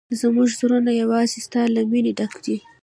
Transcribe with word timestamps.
زموږ 0.19 0.49
زړونه 0.59 0.91
یوازې 1.01 1.37
ستا 1.45 1.61
له 1.75 1.81
مینې 1.91 2.11
ډک 2.19 2.33
دي. 2.45 2.57